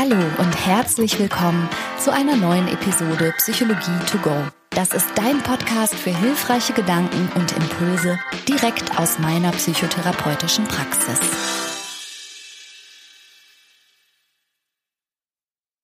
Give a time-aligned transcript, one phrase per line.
[0.00, 4.46] Hallo und herzlich willkommen zu einer neuen Episode Psychologie to go.
[4.70, 8.16] Das ist dein Podcast für hilfreiche Gedanken und Impulse
[8.46, 11.18] direkt aus meiner psychotherapeutischen Praxis.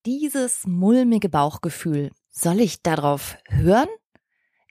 [0.06, 3.88] Dieses mulmige Bauchgefühl, soll ich darauf hören?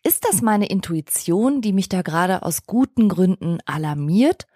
[0.05, 4.48] Ist das meine Intuition, die mich da gerade aus guten Gründen alarmiert?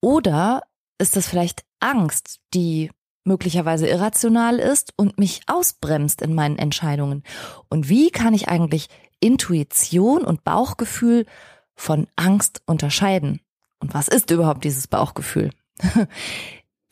[0.00, 0.62] Oder
[0.98, 2.92] ist das vielleicht Angst, die
[3.26, 7.22] möglicherweise irrational ist und mich ausbremst in meinen Entscheidungen?
[7.68, 8.88] Und wie kann ich eigentlich
[9.20, 11.26] Intuition und Bauchgefühl
[11.74, 13.40] von Angst unterscheiden?
[13.78, 15.50] Und was ist überhaupt dieses Bauchgefühl?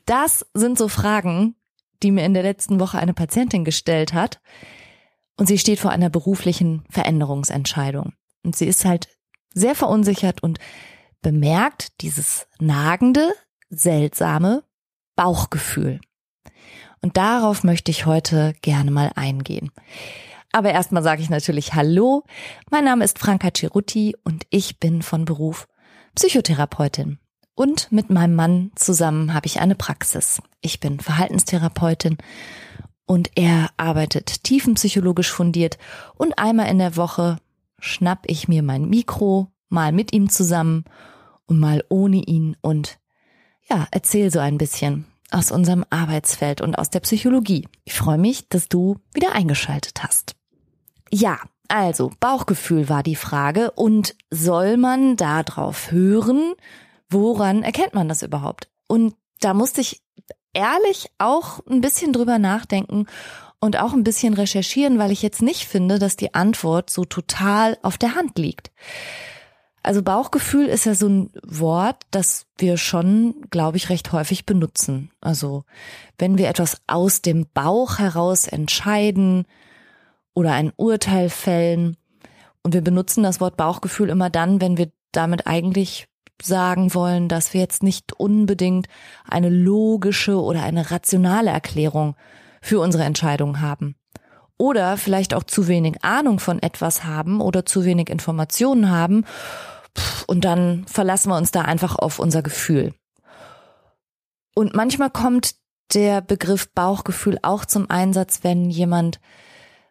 [0.06, 1.54] Das sind so Fragen,
[2.02, 4.40] die mir in der letzten Woche eine Patientin gestellt hat.
[5.38, 8.12] Und sie steht vor einer beruflichen Veränderungsentscheidung.
[8.45, 9.09] Und sie ist halt
[9.54, 10.59] sehr verunsichert und
[11.23, 13.32] bemerkt dieses nagende,
[13.70, 14.62] seltsame
[15.16, 16.01] Bauchgefühl.
[17.00, 19.70] Und darauf möchte ich heute gerne mal eingehen.
[20.52, 22.24] Aber erstmal sage ich natürlich Hallo.
[22.70, 25.66] Mein Name ist Franka Cerutti und ich bin von Beruf
[26.14, 27.18] Psychotherapeutin.
[27.54, 30.40] Und mit meinem Mann zusammen habe ich eine Praxis.
[30.60, 32.18] Ich bin Verhaltenstherapeutin
[33.06, 35.79] und er arbeitet tiefenpsychologisch fundiert
[36.16, 37.38] und einmal in der Woche
[37.79, 40.84] schnapp ich mir mein Mikro, mal mit ihm zusammen
[41.46, 42.98] und mal ohne ihn und
[43.68, 47.66] ja, erzähl so ein bisschen aus unserem Arbeitsfeld und aus der Psychologie.
[47.85, 50.37] Ich freue mich, dass du wieder eingeschaltet hast.
[51.10, 56.54] Ja, also Bauchgefühl war die Frage und soll man da drauf hören?
[57.09, 58.68] Woran erkennt man das überhaupt?
[58.87, 60.02] Und da musste ich
[60.52, 63.07] ehrlich auch ein bisschen drüber nachdenken
[63.60, 67.78] und auch ein bisschen recherchieren, weil ich jetzt nicht finde, dass die Antwort so total
[67.82, 68.71] auf der Hand liegt.
[69.84, 75.10] Also Bauchgefühl ist ja so ein Wort, das wir schon, glaube ich, recht häufig benutzen.
[75.21, 75.65] Also
[76.16, 79.44] wenn wir etwas aus dem Bauch heraus entscheiden
[80.32, 81.99] oder ein Urteil fällen
[82.62, 86.08] und wir benutzen das Wort Bauchgefühl immer dann, wenn wir damit eigentlich
[86.41, 88.87] sagen wollen, dass wir jetzt nicht unbedingt
[89.28, 92.16] eine logische oder eine rationale Erklärung
[92.62, 93.97] für unsere Entscheidung haben.
[94.56, 99.26] Oder vielleicht auch zu wenig Ahnung von etwas haben oder zu wenig Informationen haben
[100.27, 102.94] und dann verlassen wir uns da einfach auf unser Gefühl.
[104.55, 105.55] Und manchmal kommt
[105.93, 109.21] der Begriff Bauchgefühl auch zum Einsatz, wenn jemand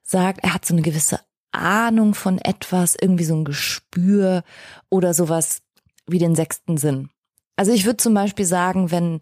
[0.03, 1.19] sagt, er hat so eine gewisse
[1.51, 4.43] Ahnung von etwas, irgendwie so ein Gespür
[4.89, 5.61] oder sowas
[6.07, 7.09] wie den sechsten Sinn.
[7.55, 9.19] Also ich würde zum Beispiel sagen, wenn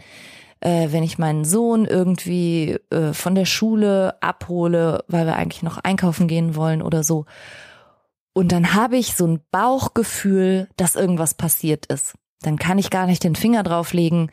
[0.62, 5.80] äh, wenn ich meinen Sohn irgendwie äh, von der Schule abhole, weil wir eigentlich noch
[5.80, 7.26] einkaufen gehen wollen oder so
[8.34, 12.14] und dann habe ich so ein Bauchgefühl, dass irgendwas passiert ist.
[12.42, 14.32] Dann kann ich gar nicht den Finger drauflegen,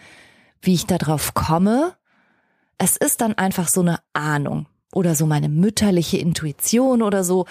[0.62, 1.94] wie ich da drauf komme.
[2.78, 7.46] Es ist dann einfach so eine Ahnung oder so meine mütterliche Intuition oder so.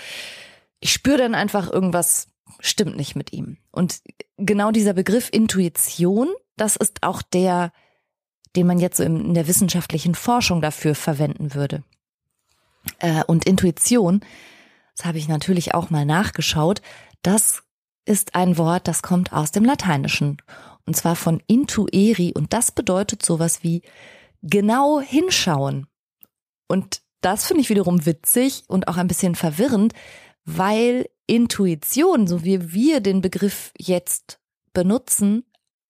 [0.80, 3.58] Ich spüre dann einfach irgendwas stimmt nicht mit ihm.
[3.72, 4.02] Und
[4.38, 7.72] genau dieser Begriff Intuition, das ist auch der,
[8.56, 11.84] den man jetzt so in der wissenschaftlichen Forschung dafür verwenden würde.
[13.00, 14.22] Äh, und Intuition
[14.98, 16.82] das habe ich natürlich auch mal nachgeschaut,
[17.22, 17.64] das
[18.06, 20.38] ist ein Wort, das kommt aus dem Lateinischen.
[20.86, 23.84] Und zwar von intueri und das bedeutet sowas wie
[24.42, 25.88] genau hinschauen.
[26.68, 29.94] Und das finde ich wiederum witzig und auch ein bisschen verwirrend,
[30.46, 34.40] weil Intuition, so wie wir den Begriff jetzt
[34.74, 35.44] benutzen,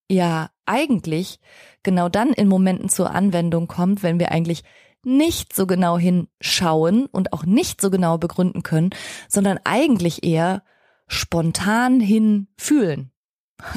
[0.09, 1.39] ja eigentlich
[1.83, 4.63] genau dann in Momenten zur Anwendung kommt, wenn wir eigentlich
[5.07, 8.91] nicht so genau hinschauen und auch nicht so genau begründen können,
[9.29, 10.63] sondern eigentlich eher
[11.07, 13.11] spontan hinfühlen.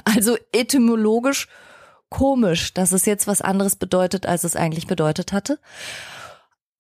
[0.05, 1.49] Also etymologisch
[2.11, 5.61] komisch, dass es jetzt was anderes bedeutet, als es eigentlich bedeutet hatte.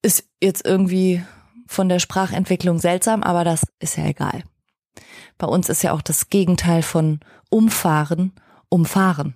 [0.02, 1.24] Ist jetzt irgendwie
[1.66, 4.42] von der Sprachentwicklung seltsam, aber das ist ja egal.
[5.38, 8.32] Bei uns ist ja auch das Gegenteil von umfahren,
[8.68, 9.34] umfahren.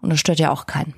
[0.00, 0.94] Und das stört ja auch keinen.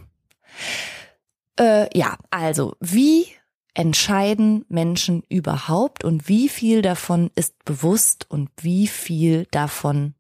[1.59, 3.27] Äh, ja, also wie
[3.75, 10.15] entscheiden Menschen überhaupt und wie viel davon ist bewusst und wie viel davon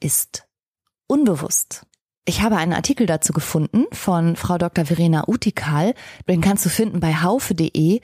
[0.00, 0.46] ist
[1.06, 1.86] unbewusst?
[2.28, 4.84] Ich habe einen Artikel dazu gefunden von Frau Dr.
[4.84, 5.94] Verena Utikal.
[6.28, 8.00] Den kannst du finden bei haufe.de.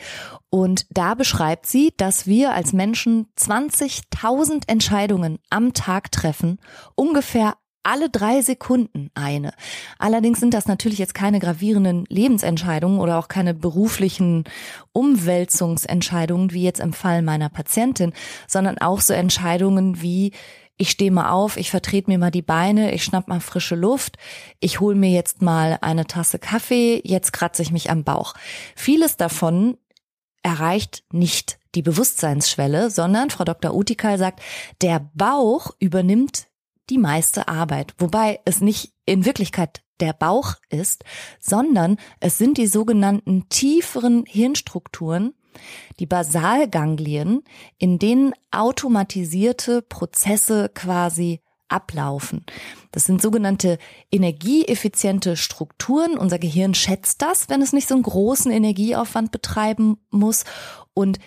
[0.48, 6.60] Und da beschreibt sie, dass wir als Menschen 20.000 Entscheidungen am Tag treffen,
[6.94, 9.52] ungefähr alle drei Sekunden eine.
[9.98, 14.44] Allerdings sind das natürlich jetzt keine gravierenden Lebensentscheidungen oder auch keine beruflichen
[14.92, 18.12] Umwälzungsentscheidungen, wie jetzt im Fall meiner Patientin,
[18.46, 20.32] sondern auch so Entscheidungen wie
[20.78, 24.16] ich stehe mal auf, ich vertrete mir mal die Beine, ich schnapp mal frische Luft,
[24.58, 28.34] ich hole mir jetzt mal eine Tasse Kaffee, jetzt kratze ich mich am Bauch.
[28.74, 29.76] Vieles davon
[30.42, 33.74] erreicht nicht die Bewusstseinsschwelle, sondern Frau Dr.
[33.74, 34.40] Utikal sagt,
[34.80, 36.48] der Bauch übernimmt
[36.92, 41.04] die meiste Arbeit, wobei es nicht in Wirklichkeit der Bauch ist,
[41.40, 45.32] sondern es sind die sogenannten tieferen Hirnstrukturen,
[45.98, 47.44] die Basalganglien,
[47.78, 52.44] in denen automatisierte Prozesse quasi ablaufen.
[52.90, 53.78] Das sind sogenannte
[54.10, 56.18] energieeffiziente Strukturen.
[56.18, 60.44] Unser Gehirn schätzt das, wenn es nicht so einen großen Energieaufwand betreiben muss.
[60.92, 61.18] Und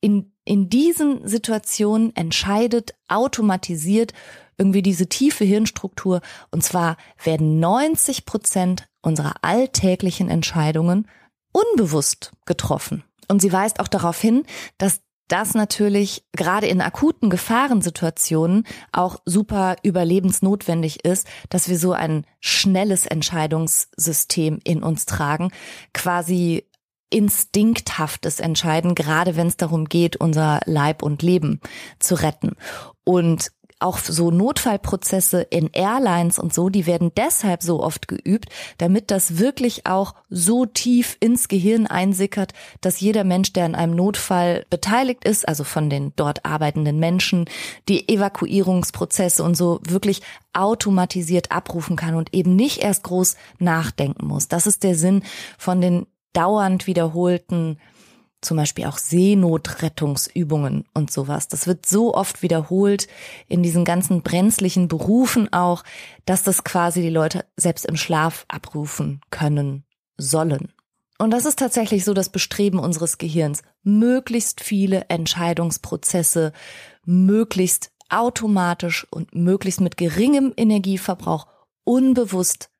[0.00, 4.12] in, in diesen Situationen entscheidet automatisiert
[4.58, 6.20] irgendwie diese tiefe Hirnstruktur.
[6.50, 11.08] Und zwar werden 90 Prozent unserer alltäglichen Entscheidungen
[11.52, 13.04] unbewusst getroffen.
[13.28, 14.44] Und sie weist auch darauf hin,
[14.78, 22.26] dass das natürlich gerade in akuten Gefahrensituationen auch super überlebensnotwendig ist, dass wir so ein
[22.40, 25.50] schnelles Entscheidungssystem in uns tragen,
[25.94, 26.68] quasi
[27.12, 31.60] instinkthaftes Entscheiden, gerade wenn es darum geht, unser Leib und Leben
[31.98, 32.56] zu retten.
[33.04, 33.50] Und
[33.82, 38.48] auch so Notfallprozesse in Airlines und so, die werden deshalb so oft geübt,
[38.78, 43.94] damit das wirklich auch so tief ins Gehirn einsickert, dass jeder Mensch, der an einem
[43.94, 47.46] Notfall beteiligt ist, also von den dort arbeitenden Menschen,
[47.88, 50.22] die Evakuierungsprozesse und so wirklich
[50.52, 54.48] automatisiert abrufen kann und eben nicht erst groß nachdenken muss.
[54.48, 55.22] Das ist der Sinn
[55.58, 57.78] von den dauernd wiederholten
[58.40, 61.46] zum Beispiel auch Seenotrettungsübungen und sowas.
[61.48, 63.06] Das wird so oft wiederholt
[63.46, 65.84] in diesen ganzen brenzlichen Berufen auch,
[66.24, 69.84] dass das quasi die Leute selbst im Schlaf abrufen können
[70.16, 70.72] sollen.
[71.18, 76.52] Und das ist tatsächlich so das Bestreben unseres Gehirns, möglichst viele Entscheidungsprozesse
[77.04, 81.46] möglichst automatisch und möglichst mit geringem Energieverbrauch
[81.84, 82.70] unbewusst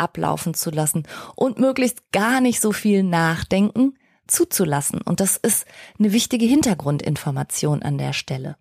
[0.00, 1.06] ablaufen zu lassen
[1.36, 3.94] und möglichst gar nicht so viel nachdenken,
[4.26, 5.00] zuzulassen.
[5.02, 5.66] Und das ist
[5.98, 8.56] eine wichtige Hintergrundinformation an der Stelle.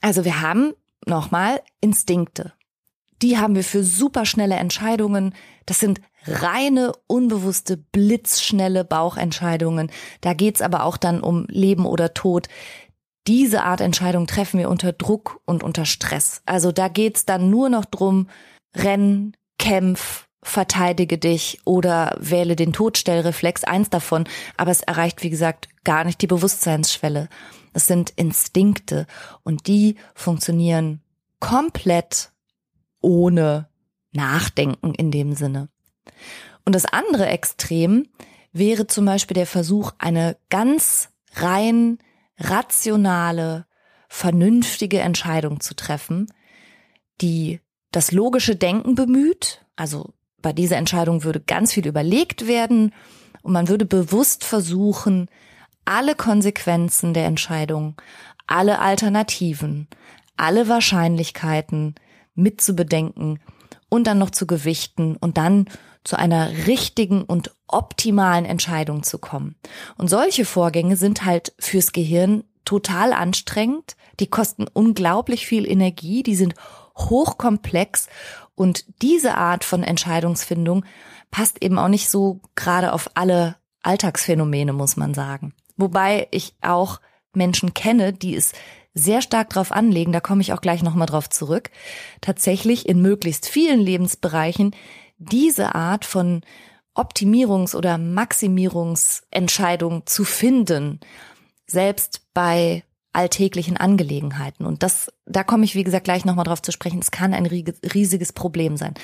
[0.00, 0.72] Also wir haben
[1.06, 2.52] nochmal Instinkte.
[3.22, 5.34] Die haben wir für superschnelle Entscheidungen.
[5.66, 9.90] Das sind reine, unbewusste, blitzschnelle Bauchentscheidungen.
[10.20, 12.48] Da geht's aber auch dann um Leben oder Tod.
[13.26, 16.42] Diese Art Entscheidung treffen wir unter Druck und unter Stress.
[16.44, 18.28] Also da geht's dann nur noch drum,
[18.76, 24.28] renn, kämpf, verteidige dich oder wähle den Todstellreflex, eins davon,
[24.58, 27.30] aber es erreicht, wie gesagt, gar nicht die Bewusstseinsschwelle.
[27.72, 29.06] Es sind Instinkte
[29.42, 31.00] und die funktionieren
[31.40, 32.30] komplett
[33.00, 33.68] ohne
[34.12, 35.70] Nachdenken in dem Sinne.
[36.66, 38.06] Und das andere Extrem
[38.52, 41.98] wäre zum Beispiel der Versuch, eine ganz rein
[42.38, 43.64] rationale,
[44.08, 46.30] vernünftige Entscheidung zu treffen,
[47.22, 47.60] die
[47.94, 50.12] das logische Denken bemüht, also
[50.42, 52.92] bei dieser Entscheidung würde ganz viel überlegt werden
[53.42, 55.28] und man würde bewusst versuchen,
[55.84, 57.94] alle Konsequenzen der Entscheidung,
[58.46, 59.86] alle Alternativen,
[60.36, 61.94] alle Wahrscheinlichkeiten
[62.34, 63.38] mitzubedenken
[63.88, 65.66] und dann noch zu gewichten und dann
[66.02, 69.54] zu einer richtigen und optimalen Entscheidung zu kommen.
[69.96, 76.34] Und solche Vorgänge sind halt fürs Gehirn total anstrengend, die kosten unglaublich viel Energie, die
[76.34, 76.54] sind
[76.96, 78.08] hochkomplex
[78.54, 80.84] und diese Art von Entscheidungsfindung
[81.30, 85.54] passt eben auch nicht so gerade auf alle Alltagsphänomene, muss man sagen.
[85.76, 87.00] Wobei ich auch
[87.32, 88.52] Menschen kenne, die es
[88.94, 91.70] sehr stark drauf anlegen, da komme ich auch gleich nochmal drauf zurück,
[92.20, 94.76] tatsächlich in möglichst vielen Lebensbereichen
[95.18, 96.42] diese Art von
[96.94, 101.00] Optimierungs- oder Maximierungsentscheidung zu finden,
[101.66, 102.84] selbst bei
[103.14, 104.66] alltäglichen Angelegenheiten.
[104.66, 106.98] Und das, da komme ich, wie gesagt, gleich nochmal drauf zu sprechen.
[106.98, 108.94] Es kann ein riesiges Problem sein.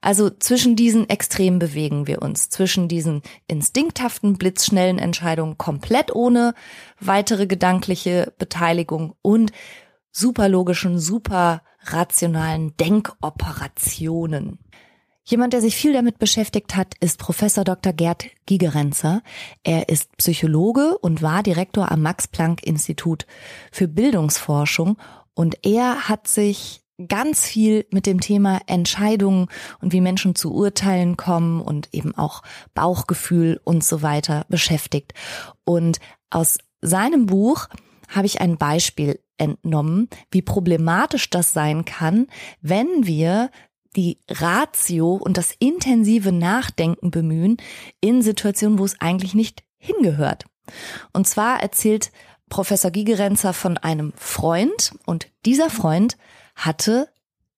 [0.00, 2.48] Also zwischen diesen Extremen bewegen wir uns.
[2.48, 6.54] Zwischen diesen instinkthaften, blitzschnellen Entscheidungen komplett ohne
[7.00, 9.52] weitere gedankliche Beteiligung und
[10.12, 14.58] superlogischen, super rationalen Denkoperationen.
[15.28, 17.92] Jemand, der sich viel damit beschäftigt hat, ist Professor Dr.
[17.92, 19.22] Gerd Gigerenzer.
[19.64, 23.26] Er ist Psychologe und war Direktor am Max-Planck-Institut
[23.72, 24.96] für Bildungsforschung
[25.34, 29.48] und er hat sich ganz viel mit dem Thema Entscheidungen
[29.80, 32.42] und wie Menschen zu Urteilen kommen und eben auch
[32.74, 35.12] Bauchgefühl und so weiter beschäftigt.
[35.64, 35.98] Und
[36.30, 37.66] aus seinem Buch
[38.08, 42.28] habe ich ein Beispiel entnommen, wie problematisch das sein kann,
[42.62, 43.50] wenn wir
[43.96, 47.56] die Ratio und das intensive Nachdenken bemühen
[48.00, 50.44] in Situationen, wo es eigentlich nicht hingehört.
[51.12, 52.12] Und zwar erzählt
[52.48, 56.16] Professor Gigerenzer von einem Freund und dieser Freund
[56.54, 57.08] hatte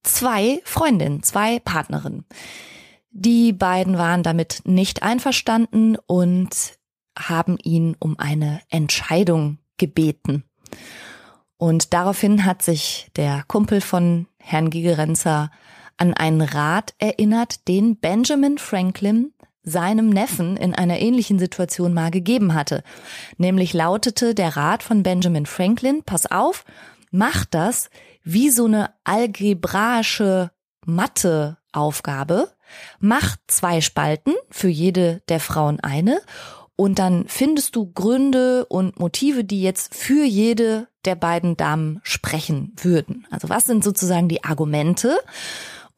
[0.02, 2.24] zwei Freundinnen, zwei Partnerinnen.
[3.10, 6.78] Die beiden waren damit nicht einverstanden und
[7.18, 10.44] haben ihn um eine Entscheidung gebeten.
[11.56, 15.50] Und daraufhin hat sich der Kumpel von Herrn Gigerenzer
[15.98, 22.54] an einen Rat erinnert, den Benjamin Franklin seinem Neffen in einer ähnlichen Situation mal gegeben
[22.54, 22.82] hatte.
[23.36, 26.64] Nämlich lautete der Rat von Benjamin Franklin, pass auf,
[27.10, 27.90] mach das
[28.24, 30.50] wie so eine algebraische
[30.84, 32.50] Matheaufgabe,
[32.98, 36.20] mach zwei Spalten, für jede der Frauen eine,
[36.76, 42.72] und dann findest du Gründe und Motive, die jetzt für jede der beiden Damen sprechen
[42.76, 43.26] würden.
[43.30, 45.18] Also was sind sozusagen die Argumente?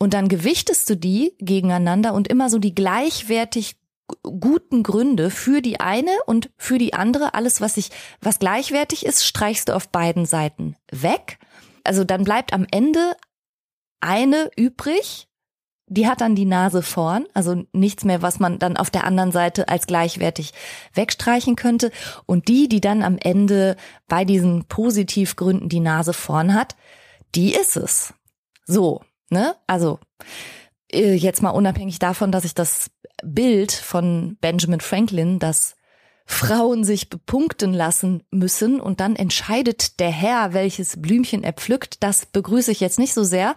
[0.02, 3.76] Und dann gewichtest du die gegeneinander und immer so die gleichwertig
[4.22, 7.34] guten Gründe für die eine und für die andere.
[7.34, 7.90] Alles, was sich,
[8.20, 11.38] was gleichwertig ist, streichst du auf beiden Seiten weg.
[11.84, 13.14] Also dann bleibt am Ende
[14.00, 15.28] eine übrig.
[15.86, 19.32] Die hat dann die Nase vorn, also nichts mehr, was man dann auf der anderen
[19.32, 20.52] Seite als gleichwertig
[20.94, 21.90] wegstreichen könnte.
[22.26, 23.76] Und die, die dann am Ende
[24.08, 26.76] bei diesen Positivgründen die Nase vorn hat,
[27.34, 28.14] die ist es.
[28.64, 29.02] So.
[29.30, 29.56] Ne?
[29.66, 29.98] Also
[30.92, 32.90] äh, jetzt mal unabhängig davon, dass ich das
[33.22, 35.76] Bild von Benjamin Franklin, dass
[36.26, 42.24] Frauen sich bepunkten lassen müssen und dann entscheidet der Herr, welches Blümchen er pflückt, das
[42.26, 43.56] begrüße ich jetzt nicht so sehr,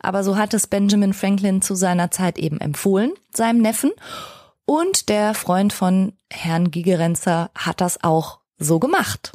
[0.00, 3.90] aber so hat es Benjamin Franklin zu seiner Zeit eben empfohlen, seinem Neffen.
[4.64, 9.32] Und der Freund von Herrn Gigerenzer hat das auch so gemacht.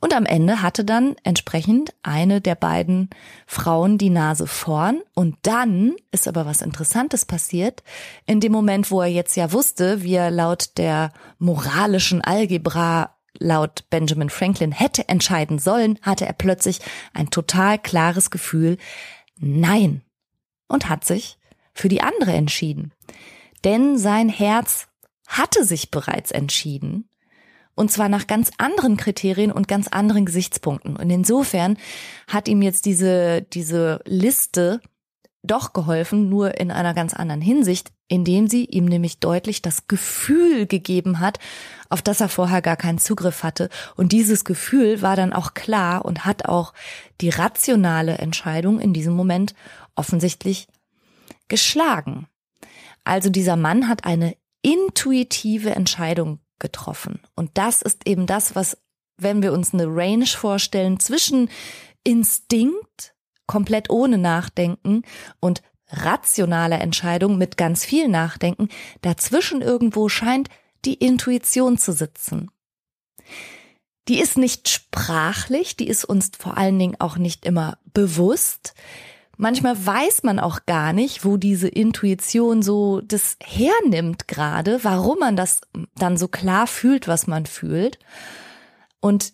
[0.00, 3.10] Und am Ende hatte dann entsprechend eine der beiden
[3.46, 5.00] Frauen die Nase vorn.
[5.14, 7.82] Und dann ist aber was Interessantes passiert.
[8.24, 13.84] In dem Moment, wo er jetzt ja wusste, wie er laut der moralischen Algebra laut
[13.90, 16.80] Benjamin Franklin hätte entscheiden sollen, hatte er plötzlich
[17.12, 18.78] ein total klares Gefühl,
[19.36, 20.02] nein.
[20.68, 21.38] Und hat sich
[21.72, 22.92] für die andere entschieden.
[23.64, 24.86] Denn sein Herz
[25.26, 27.07] hatte sich bereits entschieden
[27.78, 30.96] und zwar nach ganz anderen Kriterien und ganz anderen Gesichtspunkten.
[30.96, 31.78] Und insofern
[32.26, 34.80] hat ihm jetzt diese, diese Liste
[35.44, 40.66] doch geholfen, nur in einer ganz anderen Hinsicht, indem sie ihm nämlich deutlich das Gefühl
[40.66, 41.38] gegeben hat,
[41.88, 43.68] auf das er vorher gar keinen Zugriff hatte.
[43.94, 46.74] Und dieses Gefühl war dann auch klar und hat auch
[47.20, 49.54] die rationale Entscheidung in diesem Moment
[49.94, 50.66] offensichtlich
[51.46, 52.26] geschlagen.
[53.04, 57.20] Also dieser Mann hat eine intuitive Entscheidung getroffen.
[57.34, 58.78] Und das ist eben das, was,
[59.16, 61.50] wenn wir uns eine Range vorstellen zwischen
[62.04, 63.14] Instinkt,
[63.46, 65.02] komplett ohne Nachdenken
[65.40, 68.68] und rationaler Entscheidung mit ganz viel Nachdenken,
[69.00, 70.48] dazwischen irgendwo scheint
[70.84, 72.50] die Intuition zu sitzen.
[74.08, 78.74] Die ist nicht sprachlich, die ist uns vor allen Dingen auch nicht immer bewusst.
[79.40, 85.36] Manchmal weiß man auch gar nicht, wo diese Intuition so das hernimmt gerade, warum man
[85.36, 85.60] das
[85.94, 88.00] dann so klar fühlt, was man fühlt.
[89.00, 89.32] Und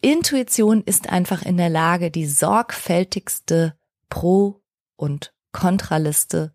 [0.00, 3.76] Intuition ist einfach in der Lage, die sorgfältigste
[4.08, 4.62] Pro-
[4.94, 6.54] und Kontraliste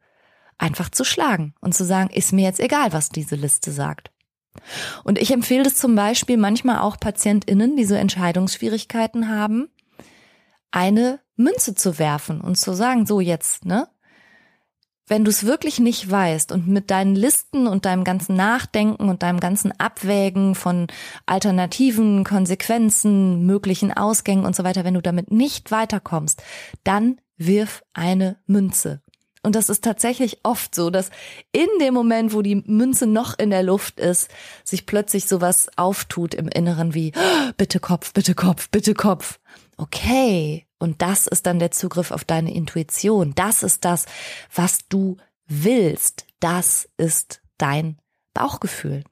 [0.58, 4.12] einfach zu schlagen und zu sagen, ist mir jetzt egal, was diese Liste sagt.
[5.04, 9.70] Und ich empfehle es zum Beispiel manchmal auch PatientInnen, die so Entscheidungsschwierigkeiten haben,
[10.72, 13.88] eine Münze zu werfen und zu sagen, so jetzt, ne?
[15.08, 19.24] Wenn du es wirklich nicht weißt und mit deinen Listen und deinem ganzen Nachdenken und
[19.24, 20.86] deinem ganzen Abwägen von
[21.25, 26.43] Alternativen, Konsequenzen, möglichen Ausgängen und so weiter, wenn du damit nicht weiterkommst,
[26.84, 29.01] dann wirf eine Münze.
[29.41, 31.10] Und das ist tatsächlich oft so, dass
[31.53, 34.29] in dem Moment, wo die Münze noch in der Luft ist,
[34.63, 37.13] sich plötzlich sowas auftut im Inneren wie,
[37.58, 39.39] bitte Kopf, bitte Kopf, bitte Kopf.
[39.80, 43.34] Okay, und das ist dann der Zugriff auf deine Intuition.
[43.34, 44.08] Das ist das,
[44.54, 46.28] was du willst.
[46.42, 47.98] Das ist dein
[48.34, 49.06] Bauchgefühl.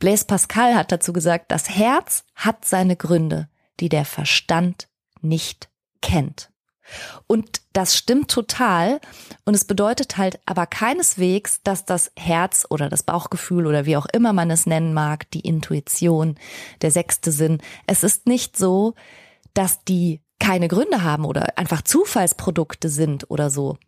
[0.00, 3.48] Blaise Pascal hat dazu gesagt, das Herz hat seine Gründe,
[3.78, 4.88] die der Verstand
[5.20, 5.70] nicht
[6.00, 6.51] kennt.
[7.26, 9.00] Und das stimmt total.
[9.44, 14.06] Und es bedeutet halt aber keineswegs, dass das Herz oder das Bauchgefühl oder wie auch
[14.06, 16.36] immer man es nennen mag, die Intuition,
[16.82, 18.94] der sechste Sinn, es ist nicht so,
[19.54, 23.78] dass die keine Gründe haben oder einfach Zufallsprodukte sind oder so,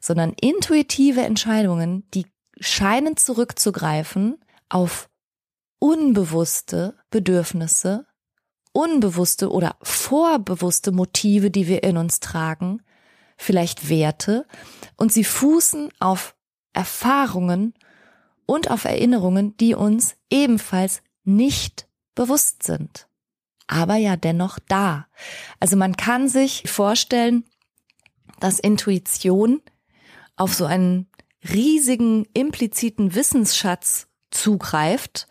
[0.00, 2.26] sondern intuitive Entscheidungen, die
[2.60, 4.38] scheinen zurückzugreifen
[4.68, 5.08] auf
[5.80, 8.06] unbewusste Bedürfnisse,
[8.76, 12.82] unbewusste oder vorbewusste Motive, die wir in uns tragen,
[13.38, 14.46] vielleicht Werte,
[14.96, 16.36] und sie fußen auf
[16.74, 17.72] Erfahrungen
[18.44, 23.08] und auf Erinnerungen, die uns ebenfalls nicht bewusst sind.
[23.68, 25.08] aber ja dennoch da.
[25.58, 27.44] Also man kann sich vorstellen,
[28.38, 29.60] dass Intuition
[30.36, 31.08] auf so einen
[31.52, 35.26] riesigen impliziten Wissensschatz zugreift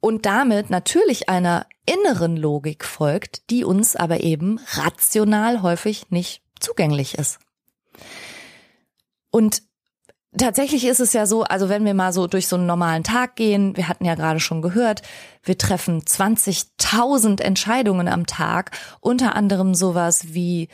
[0.00, 7.18] und damit natürlich einer inneren Logik folgt, die uns aber eben rational häufig nicht zugänglich
[7.18, 7.38] ist.
[9.30, 9.62] Und
[10.36, 13.36] tatsächlich ist es ja so, also wenn wir mal so durch so einen normalen Tag
[13.36, 15.02] gehen, wir hatten ja gerade schon gehört,
[15.42, 18.70] wir treffen 20.000 Entscheidungen am Tag,
[19.00, 20.68] unter anderem sowas wie,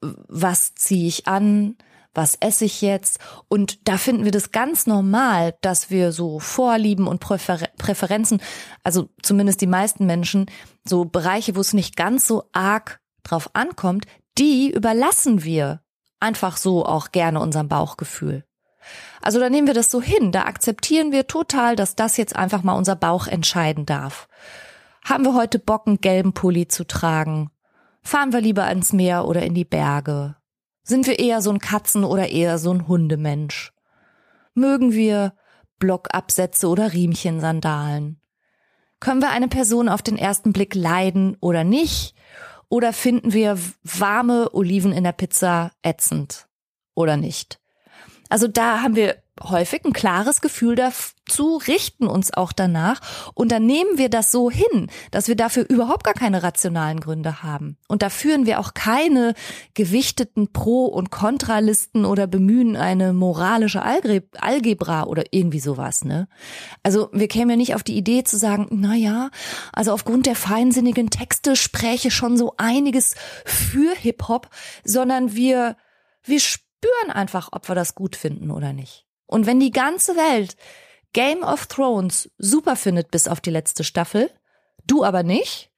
[0.00, 1.76] was ziehe ich an,
[2.16, 3.18] was esse ich jetzt?
[3.48, 8.40] Und da finden wir das ganz normal, dass wir so Vorlieben und Präfer Präferenzen,
[8.82, 10.46] also zumindest die meisten Menschen,
[10.84, 14.06] so Bereiche, wo es nicht ganz so arg drauf ankommt,
[14.38, 15.82] die überlassen wir
[16.20, 18.44] einfach so auch gerne unserem Bauchgefühl.
[19.20, 22.62] Also da nehmen wir das so hin, da akzeptieren wir total, dass das jetzt einfach
[22.62, 24.28] mal unser Bauch entscheiden darf.
[25.04, 27.50] Haben wir heute Bock, einen gelben Pulli zu tragen?
[28.02, 30.36] Fahren wir lieber ans Meer oder in die Berge?
[30.88, 33.72] Sind wir eher so ein Katzen- oder eher so ein Hundemensch?
[34.54, 35.34] Mögen wir
[35.80, 38.20] Blockabsätze oder Riemchensandalen?
[39.00, 42.14] Können wir eine Person auf den ersten Blick leiden oder nicht?
[42.68, 46.46] Oder finden wir warme Oliven in der Pizza ätzend
[46.94, 47.58] oder nicht?
[48.28, 53.00] Also da haben wir häufig ein klares Gefühl dazu, richten uns auch danach
[53.34, 57.42] und dann nehmen wir das so hin, dass wir dafür überhaupt gar keine rationalen Gründe
[57.42, 57.76] haben.
[57.88, 59.34] Und da führen wir auch keine
[59.74, 66.28] gewichteten Pro- und Kontralisten oder bemühen eine moralische Algebra oder irgendwie sowas, ne?
[66.82, 69.30] Also wir kämen ja nicht auf die Idee zu sagen, na ja,
[69.72, 73.14] also aufgrund der feinsinnigen Texte spräche schon so einiges
[73.44, 74.48] für Hip-Hop,
[74.84, 75.76] sondern wir,
[76.22, 79.05] wir spüren einfach, ob wir das gut finden oder nicht.
[79.26, 80.56] Und wenn die ganze Welt
[81.12, 84.30] Game of Thrones super findet bis auf die letzte Staffel,
[84.86, 85.70] du aber nicht,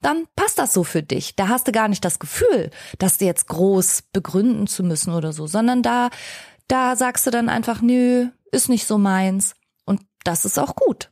[0.00, 1.36] dann passt das so für dich.
[1.36, 5.32] Da hast du gar nicht das Gefühl, dass du jetzt groß begründen zu müssen oder
[5.32, 6.10] so, sondern da,
[6.68, 9.54] da sagst du dann einfach, nö, ist nicht so meins.
[9.84, 11.10] Und das ist auch gut.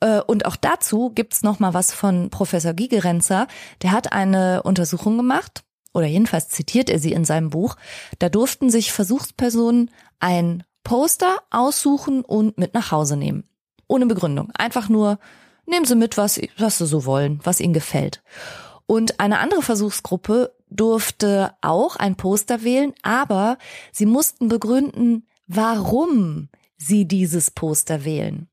[0.00, 3.48] Äh, und auch dazu gibt's noch mal was von Professor Gigerenzer.
[3.82, 7.76] Der hat eine Untersuchung gemacht, oder jedenfalls zitiert er sie in seinem Buch.
[8.18, 13.44] Da durften sich Versuchspersonen ein Poster aussuchen und mit nach Hause nehmen.
[13.88, 14.50] Ohne Begründung.
[14.56, 15.18] Einfach nur,
[15.66, 18.22] nehmen Sie mit, was, was Sie so wollen, was Ihnen gefällt.
[18.86, 23.58] Und eine andere Versuchsgruppe durfte auch ein Poster wählen, aber
[23.92, 28.48] sie mussten begründen, warum sie dieses Poster wählen.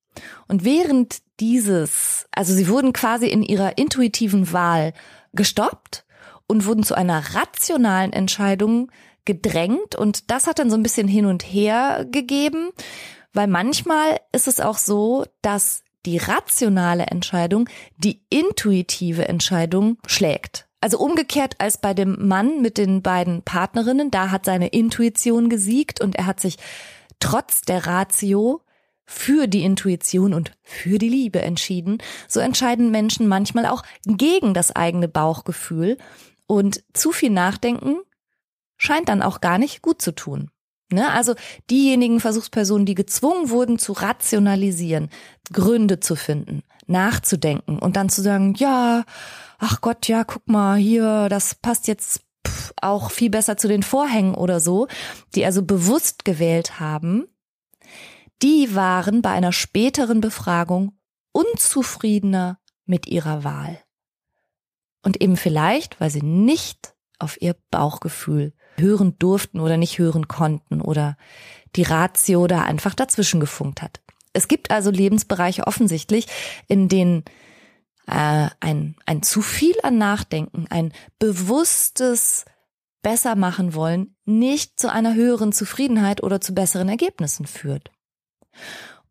[0.48, 4.94] Und während dieses, also sie wurden quasi in ihrer intuitiven Wahl
[5.34, 6.06] gestoppt
[6.48, 8.92] und wurden zu einer rationalen Entscheidung
[9.26, 12.72] gedrängt und das hat dann so ein bisschen hin und her gegeben,
[13.34, 20.68] weil manchmal ist es auch so, dass die rationale Entscheidung die intuitive Entscheidung schlägt.
[20.82, 26.02] Also umgekehrt als bei dem Mann mit den beiden Partnerinnen, da hat seine Intuition gesiegt
[26.02, 26.58] und er hat sich
[27.20, 28.62] trotz der Ratio
[29.06, 32.00] für die Intuition und für die Liebe entschieden.
[32.28, 35.98] So entscheiden Menschen manchmal auch gegen das eigene Bauchgefühl
[36.48, 37.98] und zu viel Nachdenken
[38.82, 40.50] scheint dann auch gar nicht gut zu tun.
[40.92, 41.12] Ne?
[41.12, 41.36] Also
[41.70, 45.10] diejenigen Versuchspersonen, die gezwungen wurden zu rationalisieren,
[45.54, 49.06] Gründe zu finden, nachzudenken und dann zu sagen, ja,
[49.60, 52.22] ach Gott, ja, guck mal hier, das passt jetzt
[52.82, 54.88] auch viel besser zu den Vorhängen oder so,
[55.36, 57.28] die also bewusst gewählt haben,
[58.42, 60.98] die waren bei einer späteren Befragung
[61.34, 63.80] unzufriedener mit ihrer Wahl.
[65.04, 70.82] Und eben vielleicht, weil sie nicht auf ihr Bauchgefühl hören durften oder nicht hören konnten
[70.82, 71.18] oder
[71.76, 74.02] die Ratio da einfach dazwischen gefunkt hat.
[74.34, 76.28] Es gibt also Lebensbereiche offensichtlich,
[76.68, 77.24] in denen
[78.08, 82.46] äh, ein, ein zu viel an Nachdenken, ein bewusstes
[83.02, 87.92] besser machen wollen, nicht zu einer höheren Zufriedenheit oder zu besseren Ergebnissen führt.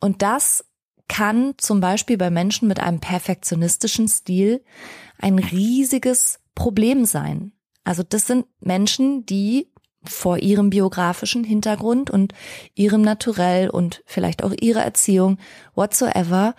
[0.00, 0.64] Und das
[1.08, 4.64] kann zum Beispiel bei Menschen mit einem perfektionistischen Stil
[5.18, 7.52] ein riesiges Problem sein.
[7.84, 9.70] Also das sind Menschen, die
[10.04, 12.32] vor ihrem biografischen Hintergrund und
[12.74, 15.38] ihrem Naturell und vielleicht auch ihrer Erziehung
[15.74, 16.54] whatsoever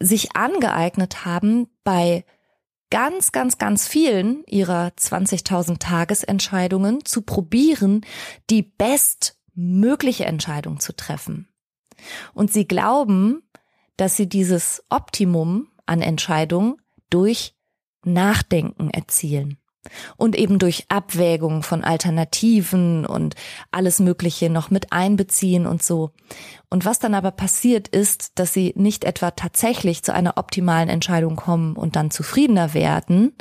[0.00, 2.24] sich angeeignet haben, bei
[2.90, 8.02] ganz, ganz, ganz vielen ihrer 20.000 Tagesentscheidungen zu probieren,
[8.50, 11.48] die bestmögliche Entscheidung zu treffen.
[12.32, 13.42] Und sie glauben,
[13.96, 16.76] dass sie dieses Optimum an Entscheidungen
[17.10, 17.56] durch
[18.04, 19.57] Nachdenken erzielen.
[20.16, 23.34] Und eben durch Abwägung von Alternativen und
[23.70, 26.10] alles Mögliche noch mit einbeziehen und so.
[26.70, 31.36] Und was dann aber passiert ist, dass sie nicht etwa tatsächlich zu einer optimalen Entscheidung
[31.36, 33.36] kommen und dann zufriedener werden,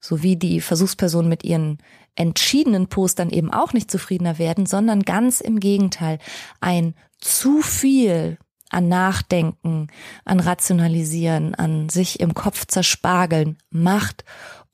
[0.00, 1.78] so wie die Versuchspersonen mit ihren
[2.14, 6.18] entschiedenen Postern eben auch nicht zufriedener werden, sondern ganz im Gegenteil,
[6.60, 8.38] ein zu viel
[8.70, 9.88] an Nachdenken,
[10.24, 14.24] an Rationalisieren, an sich im Kopf zerspargeln macht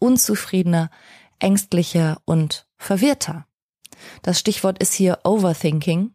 [0.03, 0.91] unzufriedener,
[1.39, 3.47] ängstlicher und verwirrter.
[4.23, 6.15] Das Stichwort ist hier Overthinking.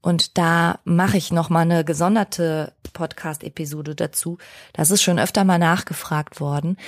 [0.00, 4.38] Und da mache ich noch mal eine gesonderte Podcast-Episode dazu.
[4.72, 6.78] Das ist schon öfter mal nachgefragt worden.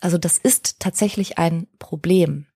[0.00, 2.46] Also das ist tatsächlich ein Problem.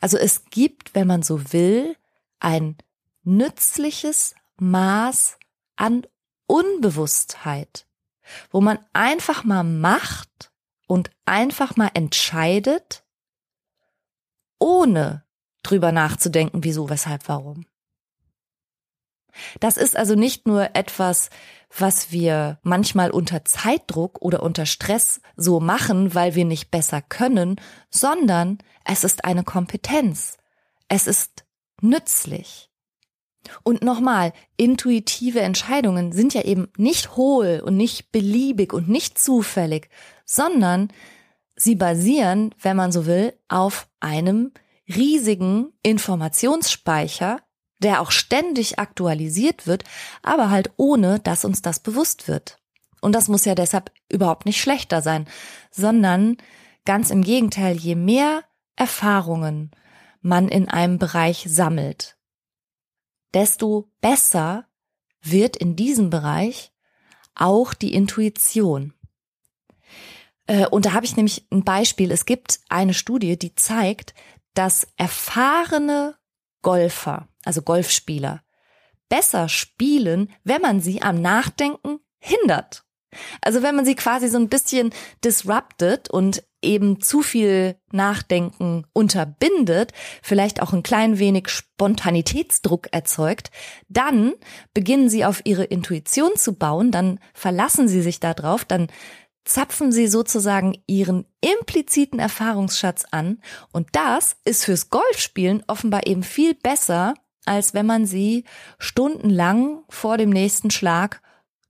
[0.00, 1.96] Also es gibt, wenn man so will,
[2.40, 2.76] ein
[3.22, 5.38] nützliches Maß
[5.76, 6.04] an
[6.48, 7.86] Unbewusstheit,
[8.50, 10.51] wo man einfach mal macht
[10.92, 13.02] und einfach mal entscheidet,
[14.58, 15.24] ohne
[15.62, 17.64] drüber nachzudenken, wieso, weshalb, warum.
[19.58, 21.30] Das ist also nicht nur etwas,
[21.74, 27.56] was wir manchmal unter Zeitdruck oder unter Stress so machen, weil wir nicht besser können,
[27.88, 30.36] sondern es ist eine Kompetenz.
[30.88, 31.46] Es ist
[31.80, 32.70] nützlich.
[33.62, 39.88] Und nochmal, intuitive Entscheidungen sind ja eben nicht hohl und nicht beliebig und nicht zufällig,
[40.24, 40.88] sondern
[41.56, 44.52] sie basieren, wenn man so will, auf einem
[44.88, 47.40] riesigen Informationsspeicher,
[47.78, 49.84] der auch ständig aktualisiert wird,
[50.22, 52.58] aber halt ohne, dass uns das bewusst wird.
[53.00, 55.26] Und das muss ja deshalb überhaupt nicht schlechter sein,
[55.70, 56.36] sondern
[56.84, 58.44] ganz im Gegenteil, je mehr
[58.76, 59.72] Erfahrungen
[60.20, 62.16] man in einem Bereich sammelt,
[63.34, 64.66] desto besser
[65.22, 66.72] wird in diesem Bereich
[67.34, 68.94] auch die Intuition.
[70.46, 72.10] Äh, und da habe ich nämlich ein Beispiel.
[72.10, 74.14] Es gibt eine Studie, die zeigt,
[74.54, 76.16] dass erfahrene
[76.62, 78.42] Golfer, also Golfspieler,
[79.08, 82.84] besser spielen, wenn man sie am Nachdenken hindert.
[83.40, 84.92] Also wenn man sie quasi so ein bisschen
[85.22, 93.50] disruptet und eben zu viel Nachdenken unterbindet, vielleicht auch ein klein wenig Spontanitätsdruck erzeugt,
[93.88, 94.32] dann
[94.74, 98.88] beginnen sie auf ihre Intuition zu bauen, dann verlassen sie sich darauf, dann
[99.44, 103.40] zapfen sie sozusagen ihren impliziten Erfahrungsschatz an
[103.72, 108.44] und das ist fürs Golfspielen offenbar eben viel besser, als wenn man sie
[108.78, 111.20] stundenlang vor dem nächsten Schlag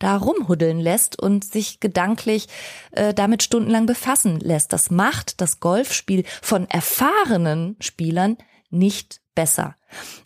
[0.02, 2.48] da rumhuddeln lässt und sich gedanklich
[2.92, 4.72] äh, damit stundenlang befassen lässt.
[4.72, 8.36] Das macht das Golfspiel von erfahrenen Spielern
[8.70, 9.76] nicht besser.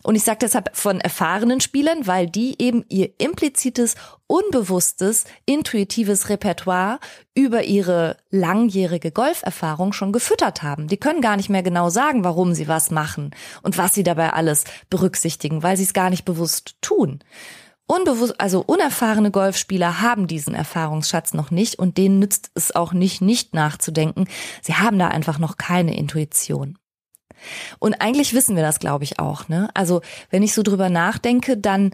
[0.03, 3.95] Und ich sage deshalb von erfahrenen Spielern, weil die eben ihr implizites,
[4.27, 6.99] unbewusstes, intuitives Repertoire
[7.33, 10.87] über ihre langjährige Golferfahrung schon gefüttert haben.
[10.87, 13.31] Die können gar nicht mehr genau sagen, warum sie was machen
[13.63, 17.19] und was sie dabei alles berücksichtigen, weil sie es gar nicht bewusst tun.
[17.89, 23.21] Unbewusst, also unerfahrene Golfspieler haben diesen Erfahrungsschatz noch nicht und denen nützt es auch nicht,
[23.21, 24.27] nicht nachzudenken.
[24.61, 26.77] Sie haben da einfach noch keine Intuition.
[27.79, 29.47] Und eigentlich wissen wir das, glaube ich, auch.
[29.47, 29.69] Ne?
[29.73, 31.91] Also wenn ich so drüber nachdenke, dann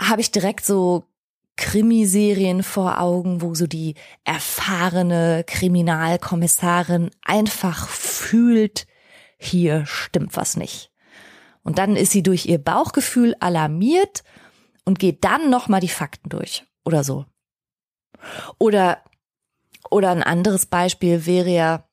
[0.00, 1.04] habe ich direkt so
[1.56, 8.86] Krimiserien vor Augen, wo so die erfahrene Kriminalkommissarin einfach fühlt,
[9.36, 10.90] hier stimmt was nicht.
[11.62, 14.22] Und dann ist sie durch ihr Bauchgefühl alarmiert
[14.90, 17.24] und geht dann nochmal die Fakten durch oder so.
[18.58, 19.04] Oder,
[19.88, 21.84] oder ein anderes Beispiel wäre ja,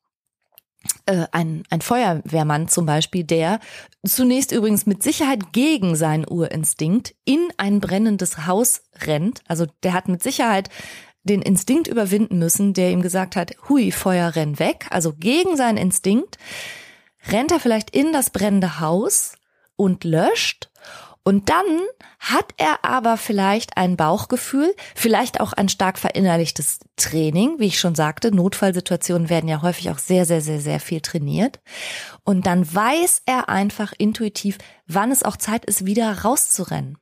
[1.06, 3.60] äh, ein, ein Feuerwehrmann zum Beispiel, der
[4.04, 9.42] zunächst übrigens mit Sicherheit gegen seinen Urinstinkt in ein brennendes Haus rennt.
[9.48, 10.72] Also der hat mit Sicherheit
[11.22, 14.88] den Instinkt überwinden müssen, der ihm gesagt hat, hui, Feuer, renn weg.
[14.90, 16.40] Also gegen seinen Instinkt
[17.28, 19.38] rennt er vielleicht in das brennende Haus
[19.76, 20.72] und löscht
[21.28, 21.82] und dann
[22.20, 27.60] hat er aber vielleicht ein Bauchgefühl, vielleicht auch ein stark verinnerlichtes Training.
[27.60, 31.60] Wie ich schon sagte, Notfallsituationen werden ja häufig auch sehr, sehr, sehr, sehr viel trainiert.
[32.24, 36.98] Und dann weiß er einfach intuitiv, wann es auch Zeit ist, wieder rauszurennen.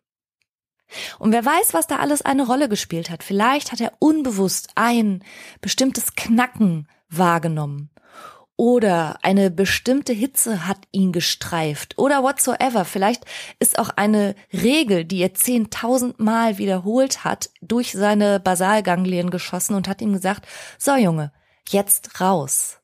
[1.19, 3.21] Und wer weiß, was da alles eine Rolle gespielt hat.
[3.21, 5.23] Vielleicht hat er unbewusst ein
[5.61, 7.91] bestimmtes Knacken wahrgenommen
[8.57, 12.85] oder eine bestimmte Hitze hat ihn gestreift oder whatsoever.
[12.85, 13.25] Vielleicht
[13.59, 19.87] ist auch eine Regel, die er zehntausend Mal wiederholt hat, durch seine Basalganglien geschossen und
[19.87, 21.31] hat ihm gesagt, so Junge,
[21.67, 22.79] jetzt raus.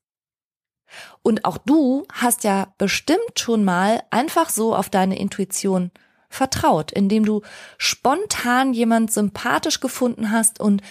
[1.21, 5.91] Und auch du hast ja bestimmt schon mal einfach so auf deine Intuition
[6.29, 7.41] vertraut, indem du
[7.77, 10.81] spontan jemand sympathisch gefunden hast und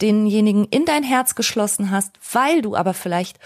[0.00, 3.38] denjenigen in dein Herz geschlossen hast, weil du aber vielleicht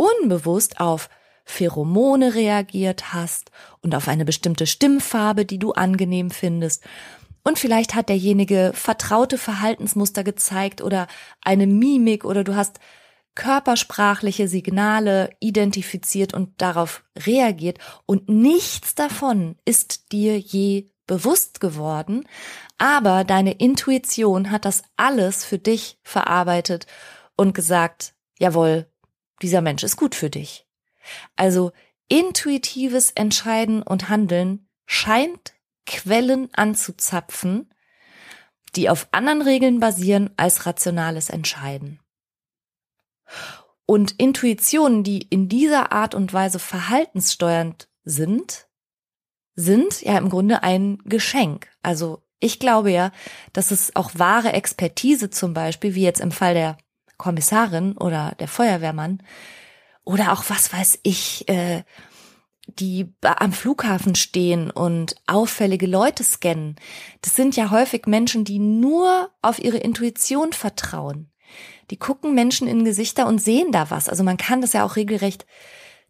[0.00, 1.10] unbewusst auf
[1.44, 3.50] Pheromone reagiert hast
[3.82, 6.84] und auf eine bestimmte Stimmfarbe, die du angenehm findest.
[7.42, 11.06] Und vielleicht hat derjenige vertraute Verhaltensmuster gezeigt oder
[11.42, 12.80] eine Mimik oder du hast
[13.34, 22.26] körpersprachliche Signale identifiziert und darauf reagiert und nichts davon ist dir je bewusst geworden,
[22.78, 26.86] aber deine Intuition hat das alles für dich verarbeitet
[27.36, 28.89] und gesagt, jawohl,
[29.42, 30.66] dieser Mensch ist gut für dich.
[31.36, 31.72] Also
[32.08, 35.54] intuitives Entscheiden und Handeln scheint
[35.86, 37.72] Quellen anzuzapfen,
[38.76, 42.00] die auf anderen Regeln basieren als rationales Entscheiden.
[43.86, 48.68] Und Intuitionen, die in dieser Art und Weise verhaltenssteuernd sind,
[49.56, 51.68] sind ja im Grunde ein Geschenk.
[51.82, 53.12] Also ich glaube ja,
[53.52, 56.78] dass es auch wahre Expertise zum Beispiel, wie jetzt im Fall der
[57.20, 59.22] Kommissarin oder der Feuerwehrmann,
[60.04, 61.84] oder auch was weiß ich, äh,
[62.66, 66.76] die am Flughafen stehen und auffällige Leute scannen.
[67.20, 71.30] Das sind ja häufig Menschen, die nur auf ihre Intuition vertrauen.
[71.90, 74.08] Die gucken Menschen in Gesichter und sehen da was.
[74.08, 75.46] Also man kann das ja auch regelrecht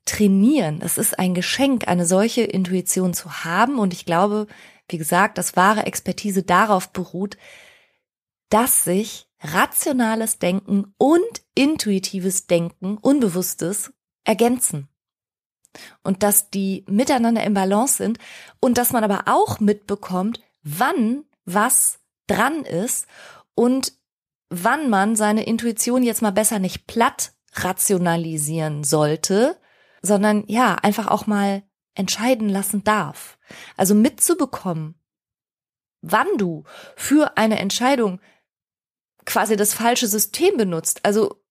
[0.05, 0.81] trainieren.
[0.83, 3.79] Es ist ein Geschenk, eine solche Intuition zu haben.
[3.79, 4.47] Und ich glaube,
[4.89, 7.37] wie gesagt, dass wahre Expertise darauf beruht,
[8.51, 13.93] dass sich rationales Denken und intuitives Denken, Unbewusstes,
[14.25, 14.89] ergänzen.
[16.03, 18.19] Und dass die miteinander im Balance sind
[18.61, 23.07] und dass man aber auch mitbekommt, wann was dran ist
[23.55, 23.93] und
[24.51, 29.57] wann man seine Intuition jetzt mal besser nicht platt rationalisieren sollte,
[30.03, 31.63] sondern ja, einfach auch mal
[31.95, 33.39] entscheiden lassen darf.
[33.77, 34.95] Also mitzubekommen,
[36.03, 36.65] wann du
[36.97, 38.21] für eine Entscheidung
[39.27, 41.43] quasi das falsche System benutzt, also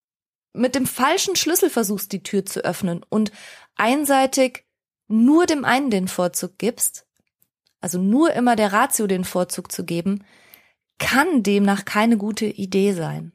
[0.53, 3.32] mit dem falschen Schlüssel versuchst, die Tür zu öffnen und
[3.75, 4.65] einseitig
[5.08, 7.05] nur dem einen den Vorzug gibst,
[7.82, 10.23] also nur immer der Ratio den Vorzug zu geben,
[10.97, 13.32] kann demnach keine gute Idee sein.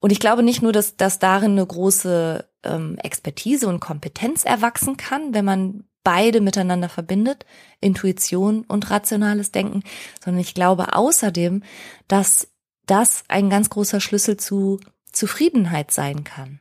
[0.00, 4.96] Und ich glaube nicht nur, dass, dass darin eine große ähm, Expertise und Kompetenz erwachsen
[4.96, 7.46] kann, wenn man beide miteinander verbindet,
[7.80, 9.84] Intuition und rationales Denken,
[10.22, 11.62] sondern ich glaube außerdem,
[12.08, 12.48] dass
[12.86, 14.80] das ein ganz großer Schlüssel zu
[15.12, 16.60] Zufriedenheit sein kann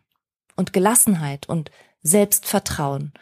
[0.56, 1.72] und Gelassenheit und
[2.04, 3.14] Selbstvertrauen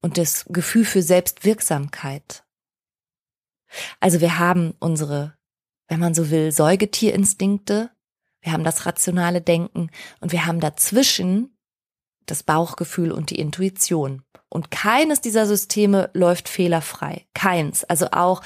[0.00, 2.44] und das Gefühl für Selbstwirksamkeit.
[4.00, 5.36] Also wir haben unsere,
[5.88, 7.90] wenn man so will, Säugetierinstinkte,
[8.40, 11.53] wir haben das rationale Denken und wir haben dazwischen
[12.26, 14.22] das Bauchgefühl und die Intuition.
[14.48, 17.26] Und keines dieser Systeme läuft fehlerfrei.
[17.34, 17.82] Keins.
[17.82, 18.40] Also auch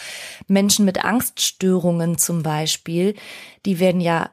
[0.46, 3.14] Menschen mit Angststörungen zum Beispiel,
[3.66, 4.30] die werden ja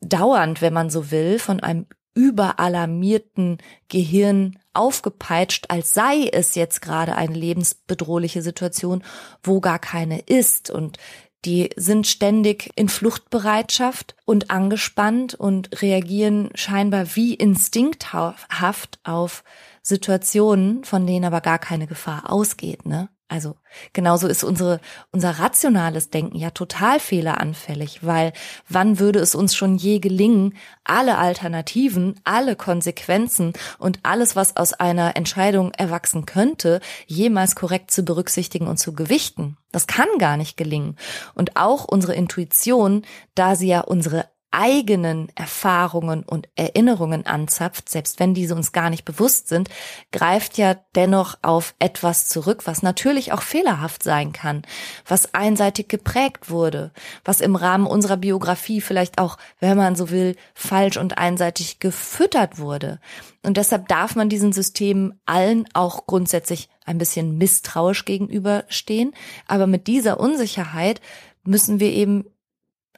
[0.00, 7.14] dauernd, wenn man so will, von einem überalarmierten Gehirn aufgepeitscht, als sei es jetzt gerade
[7.14, 9.02] eine lebensbedrohliche Situation,
[9.42, 10.70] wo gar keine ist.
[10.70, 10.98] Und
[11.44, 19.44] die sind ständig in Fluchtbereitschaft und angespannt und reagieren scheinbar wie instinkthaft auf
[19.82, 23.08] Situationen, von denen aber gar keine Gefahr ausgeht, ne?
[23.30, 23.54] Also
[23.92, 24.80] genauso ist unsere,
[25.12, 28.32] unser rationales Denken ja total fehleranfällig, weil
[28.68, 34.72] wann würde es uns schon je gelingen, alle Alternativen, alle Konsequenzen und alles, was aus
[34.72, 39.56] einer Entscheidung erwachsen könnte, jemals korrekt zu berücksichtigen und zu gewichten?
[39.70, 40.96] Das kann gar nicht gelingen.
[41.36, 48.34] Und auch unsere Intuition, da sie ja unsere eigenen Erfahrungen und Erinnerungen anzapft, selbst wenn
[48.34, 49.70] diese uns gar nicht bewusst sind,
[50.12, 54.62] greift ja dennoch auf etwas zurück, was natürlich auch fehlerhaft sein kann,
[55.06, 56.92] was einseitig geprägt wurde,
[57.24, 62.58] was im Rahmen unserer Biografie vielleicht auch, wenn man so will, falsch und einseitig gefüttert
[62.58, 62.98] wurde.
[63.42, 69.12] Und deshalb darf man diesen Systemen allen auch grundsätzlich ein bisschen misstrauisch gegenüberstehen.
[69.46, 71.00] Aber mit dieser Unsicherheit
[71.44, 72.24] müssen wir eben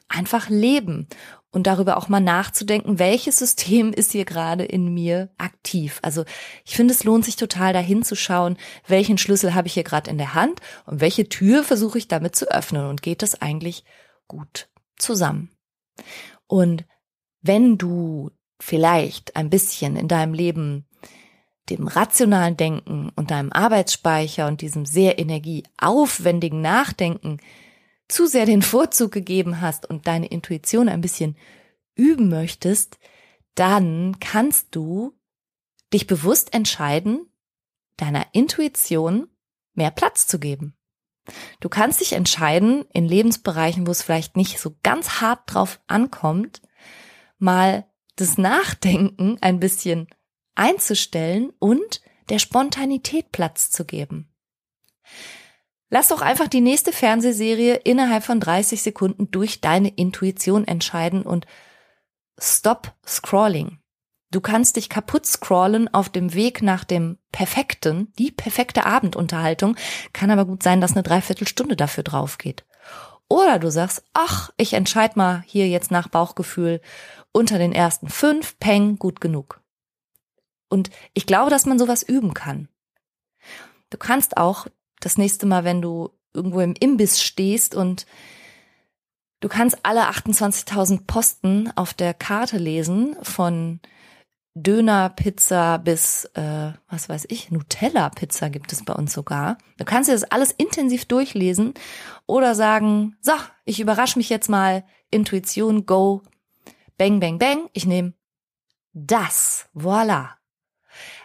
[0.09, 1.07] einfach leben
[1.53, 5.99] und darüber auch mal nachzudenken, welches System ist hier gerade in mir aktiv.
[6.01, 6.25] Also
[6.65, 10.09] ich finde, es lohnt sich total dahin zu schauen, welchen Schlüssel habe ich hier gerade
[10.09, 13.85] in der Hand und welche Tür versuche ich damit zu öffnen und geht das eigentlich
[14.27, 15.51] gut zusammen.
[16.47, 16.85] Und
[17.41, 20.87] wenn du vielleicht ein bisschen in deinem Leben
[21.69, 27.37] dem rationalen Denken und deinem Arbeitsspeicher und diesem sehr energieaufwendigen Nachdenken
[28.13, 31.35] zu sehr den Vorzug gegeben hast und deine Intuition ein bisschen
[31.95, 32.99] üben möchtest,
[33.55, 35.13] dann kannst du
[35.93, 37.27] dich bewusst entscheiden,
[37.97, 39.27] deiner Intuition
[39.73, 40.75] mehr Platz zu geben.
[41.59, 46.61] Du kannst dich entscheiden, in Lebensbereichen, wo es vielleicht nicht so ganz hart drauf ankommt,
[47.37, 50.07] mal das Nachdenken ein bisschen
[50.55, 54.29] einzustellen und der Spontanität Platz zu geben.
[55.93, 61.45] Lass doch einfach die nächste Fernsehserie innerhalb von 30 Sekunden durch deine Intuition entscheiden und
[62.39, 63.77] stop scrolling.
[64.31, 69.75] Du kannst dich kaputt scrollen auf dem Weg nach dem perfekten, die perfekte Abendunterhaltung,
[70.13, 72.65] kann aber gut sein, dass eine Dreiviertelstunde dafür drauf geht.
[73.29, 76.81] Oder du sagst, ach, ich entscheide mal hier jetzt nach Bauchgefühl
[77.31, 79.61] unter den ersten fünf, peng, gut genug.
[80.69, 82.67] Und ich glaube, dass man sowas üben kann.
[83.91, 84.65] Du kannst auch
[85.05, 88.05] das nächste Mal, wenn du irgendwo im Imbiss stehst und
[89.39, 93.79] du kannst alle 28.000 Posten auf der Karte lesen von
[94.55, 99.57] Döner-Pizza bis, äh, was weiß ich, Nutella-Pizza gibt es bei uns sogar.
[99.77, 101.73] Du kannst dir das alles intensiv durchlesen
[102.27, 103.33] oder sagen, so,
[103.65, 106.21] ich überrasche mich jetzt mal, Intuition, go,
[106.97, 108.13] bang, bang, bang, ich nehme
[108.93, 110.37] das, voila.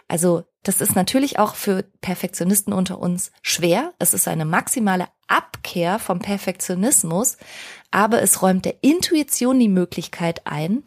[0.07, 3.93] Also das ist natürlich auch für Perfektionisten unter uns schwer.
[3.97, 7.37] Es ist eine maximale Abkehr vom Perfektionismus,
[7.91, 10.83] aber es räumt der Intuition die Möglichkeit ein,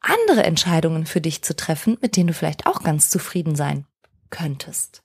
[0.00, 3.86] andere Entscheidungen für dich zu treffen, mit denen du vielleicht auch ganz zufrieden sein
[4.30, 5.02] könntest.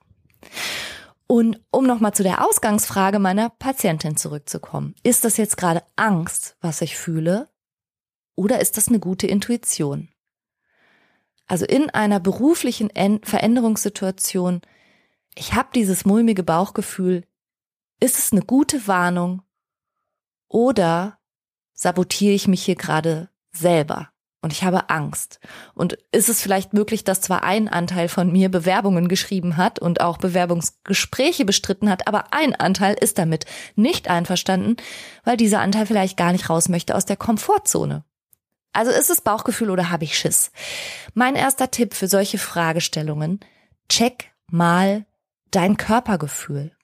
[1.26, 4.94] Und um nochmal zu der Ausgangsfrage meiner Patientin zurückzukommen.
[5.04, 7.50] Ist das jetzt gerade Angst, was ich fühle?
[8.36, 10.10] Oder ist das eine gute Intuition?
[11.54, 12.90] Also in einer beruflichen
[13.22, 14.62] Veränderungssituation,
[15.36, 17.26] ich habe dieses mulmige Bauchgefühl,
[18.00, 19.44] ist es eine gute Warnung
[20.48, 21.20] oder
[21.76, 24.10] sabotiere ich mich hier gerade selber?
[24.42, 25.40] Und ich habe Angst.
[25.76, 30.02] Und ist es vielleicht möglich, dass zwar ein Anteil von mir Bewerbungen geschrieben hat und
[30.02, 34.78] auch Bewerbungsgespräche bestritten hat, aber ein Anteil ist damit nicht einverstanden,
[35.24, 38.06] weil dieser Anteil vielleicht gar nicht raus möchte aus der Komfortzone.
[38.74, 40.52] Also ist es Bauchgefühl oder habe ich Schiss?
[41.14, 43.40] Mein erster Tipp für solche Fragestellungen,
[43.88, 45.06] check mal
[45.52, 46.76] dein Körpergefühl.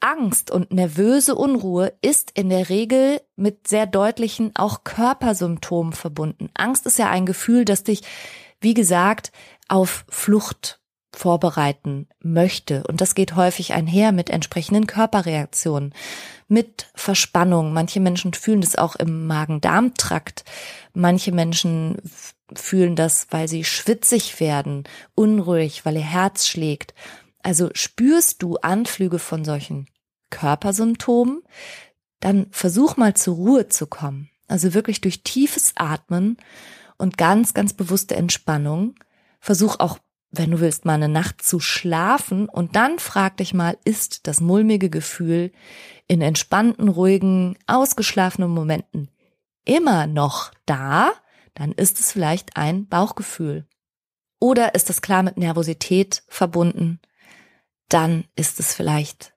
[0.00, 6.50] Angst und nervöse Unruhe ist in der Regel mit sehr deutlichen auch Körpersymptomen verbunden.
[6.54, 8.02] Angst ist ja ein Gefühl, das dich,
[8.60, 9.30] wie gesagt,
[9.68, 10.81] auf Flucht
[11.14, 12.84] vorbereiten möchte.
[12.84, 15.94] Und das geht häufig einher mit entsprechenden Körperreaktionen,
[16.48, 17.72] mit Verspannung.
[17.72, 20.44] Manche Menschen fühlen das auch im Magen-Darm-Trakt.
[20.94, 21.98] Manche Menschen
[22.54, 26.94] fühlen das, weil sie schwitzig werden, unruhig, weil ihr Herz schlägt.
[27.42, 29.86] Also spürst du Anflüge von solchen
[30.30, 31.42] Körpersymptomen,
[32.20, 34.30] dann versuch mal zur Ruhe zu kommen.
[34.48, 36.36] Also wirklich durch tiefes Atmen
[36.98, 38.94] und ganz, ganz bewusste Entspannung.
[39.40, 39.98] Versuch auch,
[40.32, 44.40] wenn du willst, mal eine Nacht zu schlafen und dann frag dich mal, ist das
[44.40, 45.52] mulmige Gefühl
[46.08, 49.10] in entspannten, ruhigen, ausgeschlafenen Momenten
[49.64, 51.12] immer noch da?
[51.54, 53.68] Dann ist es vielleicht ein Bauchgefühl.
[54.40, 56.98] Oder ist es klar mit Nervosität verbunden?
[57.90, 59.34] Dann ist es vielleicht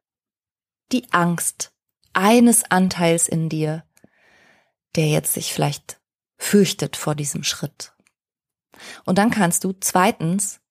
[0.93, 1.73] die Angst
[2.13, 3.83] eines Anteils in dir,
[4.95, 5.99] der jetzt sich vielleicht
[6.37, 7.93] fürchtet vor diesem Schritt.
[9.03, 10.61] Und dann kannst du zweitens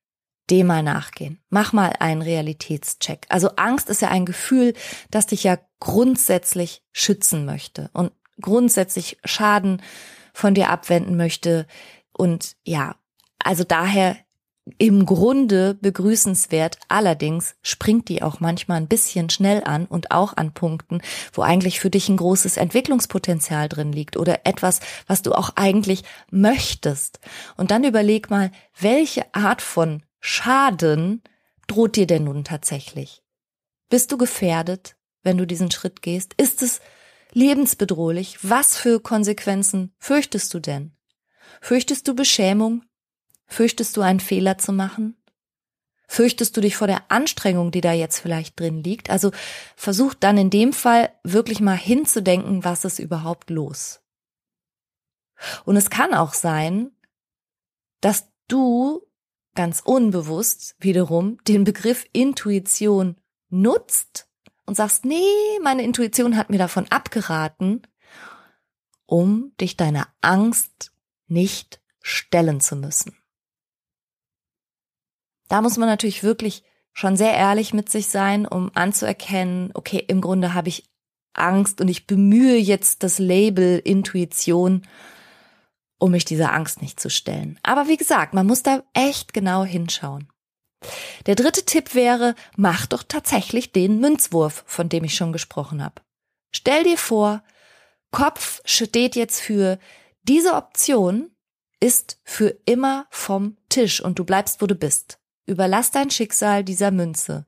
[0.50, 1.40] dem mal nachgehen.
[1.48, 3.26] Mach mal einen Realitätscheck.
[3.28, 4.74] Also Angst ist ja ein Gefühl,
[5.10, 9.82] das dich ja grundsätzlich schützen möchte und grundsätzlich Schaden
[10.32, 11.66] von dir abwenden möchte.
[12.12, 12.96] Und ja,
[13.38, 14.16] also daher
[14.78, 16.78] im Grunde begrüßenswert.
[16.88, 21.02] Allerdings springt die auch manchmal ein bisschen schnell an und auch an Punkten,
[21.32, 26.02] wo eigentlich für dich ein großes Entwicklungspotenzial drin liegt oder etwas, was du auch eigentlich
[26.30, 27.20] möchtest.
[27.56, 31.22] Und dann überleg mal, welche Art von Schaden
[31.66, 33.22] droht dir denn nun tatsächlich?
[33.90, 36.34] Bist du gefährdet, wenn du diesen Schritt gehst?
[36.38, 36.80] Ist es
[37.32, 38.38] lebensbedrohlich?
[38.42, 40.96] Was für Konsequenzen fürchtest du denn?
[41.60, 42.84] Fürchtest du Beschämung,
[43.46, 45.16] Fürchtest du einen Fehler zu machen?
[46.06, 49.10] Fürchtest du dich vor der Anstrengung, die da jetzt vielleicht drin liegt?
[49.10, 49.32] Also
[49.76, 54.00] versuch dann in dem Fall wirklich mal hinzudenken, was ist überhaupt los.
[55.64, 56.90] Und es kann auch sein,
[58.00, 59.06] dass du
[59.54, 63.16] ganz unbewusst wiederum den Begriff Intuition
[63.48, 64.28] nutzt
[64.66, 67.82] und sagst, nee, meine Intuition hat mir davon abgeraten,
[69.06, 70.92] um dich deiner Angst
[71.26, 73.16] nicht stellen zu müssen.
[75.48, 80.20] Da muss man natürlich wirklich schon sehr ehrlich mit sich sein, um anzuerkennen, okay, im
[80.20, 80.88] Grunde habe ich
[81.34, 84.86] Angst und ich bemühe jetzt das Label Intuition,
[86.04, 87.58] um mich dieser Angst nicht zu stellen.
[87.62, 90.28] Aber wie gesagt, man muss da echt genau hinschauen.
[91.24, 96.02] Der dritte Tipp wäre, mach doch tatsächlich den Münzwurf, von dem ich schon gesprochen habe.
[96.50, 97.42] Stell dir vor,
[98.10, 99.78] Kopf steht jetzt für
[100.24, 101.30] diese Option
[101.80, 105.18] ist für immer vom Tisch und du bleibst, wo du bist.
[105.46, 107.46] Überlass dein Schicksal dieser Münze.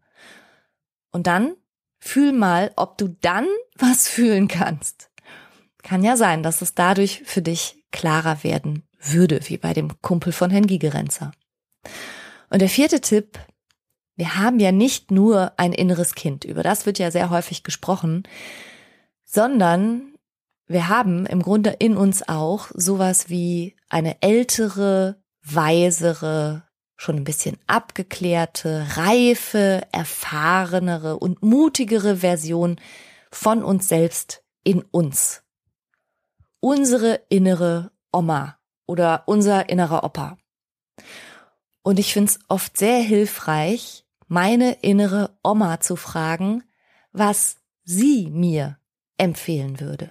[1.10, 1.56] Und dann
[1.98, 3.46] fühl mal, ob du dann
[3.76, 5.10] was fühlen kannst.
[5.82, 10.32] Kann ja sein, dass es dadurch für dich klarer werden würde, wie bei dem Kumpel
[10.32, 11.32] von Herrn Gigerenzer.
[12.50, 13.38] Und der vierte Tipp,
[14.16, 18.24] wir haben ja nicht nur ein inneres Kind, über das wird ja sehr häufig gesprochen,
[19.24, 20.14] sondern
[20.66, 26.64] wir haben im Grunde in uns auch sowas wie eine ältere, weisere,
[26.96, 32.80] schon ein bisschen abgeklärte, reife, erfahrenere und mutigere Version
[33.30, 35.42] von uns selbst in uns.
[36.60, 40.38] Unsere innere Oma oder unser innerer Opa.
[41.82, 46.64] Und ich finde es oft sehr hilfreich, meine innere Oma zu fragen,
[47.12, 48.78] was sie mir
[49.18, 50.10] empfehlen würde.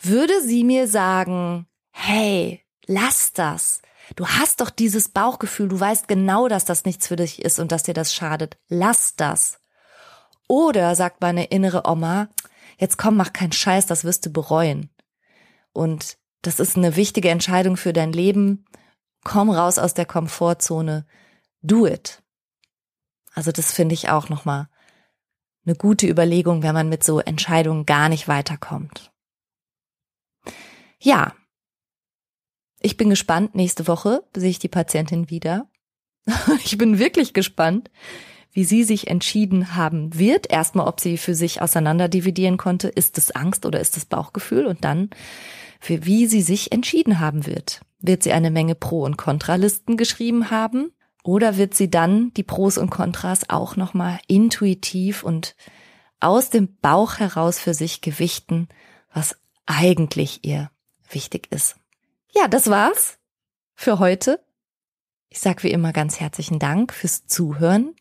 [0.00, 3.82] Würde sie mir sagen, hey, lass das.
[4.16, 7.72] Du hast doch dieses Bauchgefühl, du weißt genau, dass das nichts für dich ist und
[7.72, 8.58] dass dir das schadet.
[8.68, 9.58] Lass das.
[10.48, 12.28] Oder sagt meine innere Oma,
[12.78, 14.90] jetzt komm, mach keinen Scheiß, das wirst du bereuen.
[15.72, 18.64] Und das ist eine wichtige Entscheidung für dein Leben.
[19.24, 21.06] Komm raus aus der Komfortzone.
[21.62, 22.22] Do it.
[23.34, 24.68] Also das finde ich auch nochmal
[25.64, 29.12] eine gute Überlegung, wenn man mit so Entscheidungen gar nicht weiterkommt.
[30.98, 31.34] Ja.
[32.80, 33.54] Ich bin gespannt.
[33.54, 35.70] Nächste Woche sehe ich die Patientin wieder.
[36.64, 37.90] ich bin wirklich gespannt,
[38.52, 40.50] wie sie sich entschieden haben wird.
[40.50, 42.88] Erstmal, ob sie für sich auseinander dividieren konnte.
[42.88, 44.66] Ist es Angst oder ist es Bauchgefühl?
[44.66, 45.10] Und dann,
[45.80, 47.80] für wie sie sich entschieden haben wird.
[48.00, 50.92] Wird sie eine Menge Pro- und Kontralisten geschrieben haben?
[51.24, 55.54] Oder wird sie dann die Pros und Kontras auch nochmal intuitiv und
[56.20, 58.68] aus dem Bauch heraus für sich gewichten,
[59.14, 59.36] was
[59.66, 60.70] eigentlich ihr
[61.10, 61.76] wichtig ist?
[62.34, 63.18] Ja, das war's
[63.74, 64.40] für heute.
[65.28, 67.94] Ich sage wie immer ganz herzlichen Dank fürs Zuhören